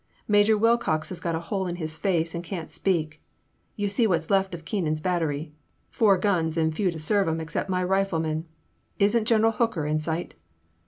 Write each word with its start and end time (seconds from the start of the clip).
Major 0.27 0.57
Wilcox 0.57 1.09
has 1.09 1.19
got 1.19 1.35
a 1.35 1.39
hole 1.39 1.67
in 1.67 1.75
his 1.75 1.95
face, 1.95 2.33
and 2.33 2.43
can't 2.43 2.71
speak— 2.71 3.21
^you 3.77 3.87
see 3.87 4.07
what 4.07 4.23
's 4.23 4.31
left 4.31 4.55
of 4.55 4.65
Keenan's 4.65 4.99
bat 4.99 5.21
tery— 5.21 5.51
four 5.91 6.17
guns, 6.17 6.57
and 6.57 6.73
few 6.73 6.89
to 6.89 6.97
serve 6.97 7.27
'em 7.27 7.39
except 7.39 7.69
my 7.69 7.83
riflemen. 7.83 8.45
Is 8.97 9.15
n't 9.15 9.27
General 9.27 9.51
Hooker 9.51 9.85
in 9.85 9.99
sight 9.99 10.33